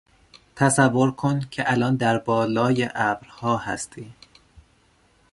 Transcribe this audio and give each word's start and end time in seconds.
تصور 0.55 1.11
کن 1.11 1.39
که 1.51 1.71
الان 1.71 1.95
در 1.95 2.17
بالای 2.17 2.89
ابرها 2.95 3.57
هستی. 3.57 4.13